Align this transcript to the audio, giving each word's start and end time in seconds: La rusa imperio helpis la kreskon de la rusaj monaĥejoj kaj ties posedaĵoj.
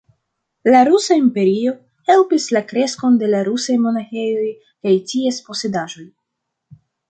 La 0.75 0.79
rusa 0.87 1.17
imperio 1.23 1.73
helpis 2.11 2.47
la 2.57 2.63
kreskon 2.73 3.21
de 3.25 3.31
la 3.35 3.43
rusaj 3.51 3.77
monaĥejoj 3.87 4.49
kaj 4.65 4.99
ties 5.15 5.41
posedaĵoj. 5.51 6.11